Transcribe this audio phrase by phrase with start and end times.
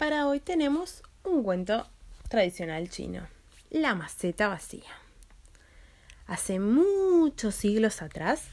[0.00, 1.86] Para hoy tenemos un cuento
[2.30, 3.26] tradicional chino,
[3.68, 4.88] La maceta vacía.
[6.26, 8.48] Hace muchos siglos atrás,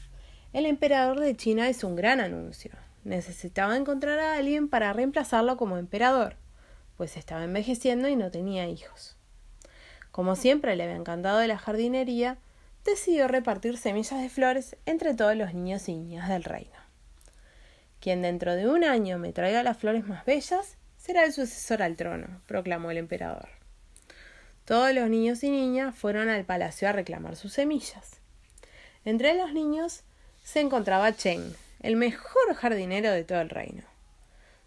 [0.52, 2.72] el emperador de China hizo un gran anuncio.
[3.02, 6.36] Necesitaba encontrar a alguien para reemplazarlo como emperador,
[6.98, 9.16] pues estaba envejeciendo y no tenía hijos.
[10.10, 12.36] Como siempre le había encantado la jardinería,
[12.84, 16.76] decidió repartir semillas de flores entre todos los niños y niñas del reino.
[18.00, 21.96] Quien dentro de un año me traiga las flores más bellas será el sucesor al
[21.96, 23.48] trono, proclamó el emperador.
[24.66, 28.20] Todos los niños y niñas fueron al palacio a reclamar sus semillas.
[29.06, 30.02] Entre los niños
[30.44, 33.84] se encontraba Chen, el mejor jardinero de todo el reino.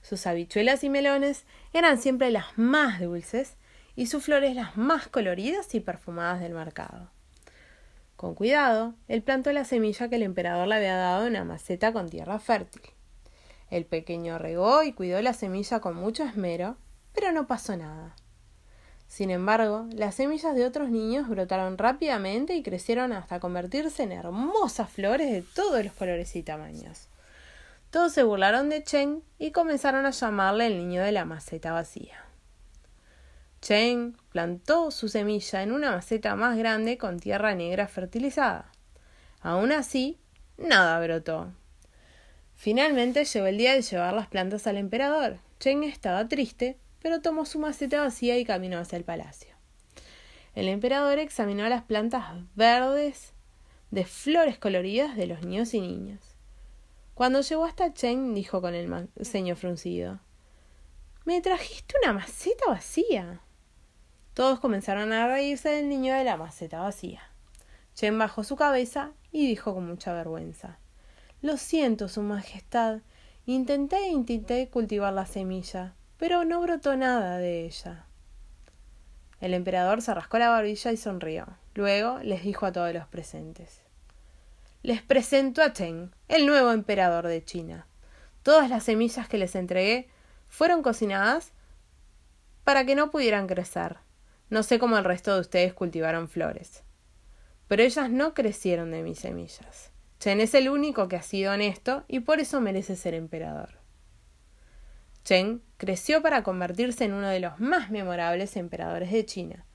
[0.02, 3.56] Sus habichuelas y melones eran siempre las más dulces
[3.96, 7.12] y sus flores las más coloridas y perfumadas del mercado.
[8.16, 11.94] Con cuidado, él plantó la semilla que el emperador le había dado en una maceta
[11.94, 12.82] con tierra fértil.
[13.72, 16.76] El pequeño regó y cuidó la semilla con mucho esmero,
[17.14, 18.16] pero no pasó nada.
[19.08, 24.90] Sin embargo, las semillas de otros niños brotaron rápidamente y crecieron hasta convertirse en hermosas
[24.90, 27.08] flores de todos los colores y tamaños.
[27.90, 32.26] Todos se burlaron de Chen y comenzaron a llamarle el niño de la maceta vacía.
[33.62, 38.72] Chen plantó su semilla en una maceta más grande con tierra negra fertilizada.
[39.42, 40.20] Aún así,
[40.58, 41.52] nada brotó.
[42.56, 45.40] Finalmente llegó el día de llevar las plantas al emperador.
[45.60, 49.56] Chen estaba triste, pero tomó su maceta vacía y caminó hacia el palacio.
[50.54, 52.24] El emperador examinó las plantas
[52.56, 53.34] verdes
[53.90, 56.36] de flores coloridas de los niños y niñas.
[57.14, 60.20] Cuando llegó hasta Chen, dijo con el ceño fruncido
[61.26, 63.42] Me trajiste una maceta vacía.
[64.34, 67.22] Todos comenzaron a reírse del niño de la maceta vacía.
[67.94, 70.80] Chen bajó su cabeza y dijo con mucha vergüenza
[71.42, 73.00] lo siento, Su Majestad.
[73.48, 78.06] Intenté e intenté cultivar la semilla, pero no brotó nada de ella.
[79.40, 81.48] El emperador se rascó la barbilla y sonrió.
[81.74, 83.82] Luego les dijo a todos los presentes
[84.84, 87.88] Les presento a Chen, el nuevo emperador de China.
[88.44, 90.10] Todas las semillas que les entregué
[90.48, 91.54] fueron cocinadas
[92.64, 93.98] para que no pudieran crecer.
[94.52, 96.84] No sé cómo el resto de ustedes cultivaron flores.
[97.68, 99.92] Pero ellas no crecieron de mis semillas.
[100.22, 103.70] Chen es el único que ha sido honesto y por eso merece ser emperador.
[105.24, 109.66] Chen creció para convertirse en uno de los más memorables emperadores de China.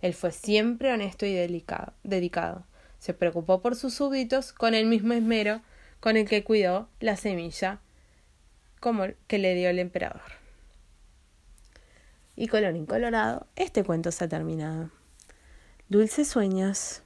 [0.00, 2.66] Él fue siempre honesto y dedicado.
[2.98, 5.62] Se preocupó por sus súbditos con el mismo esmero
[6.00, 7.80] con el que cuidó la semilla
[8.80, 10.22] como que le dio el emperador.
[12.34, 14.90] Y colorín colorado, este cuento se ha terminado.
[15.88, 17.03] Dulces sueños.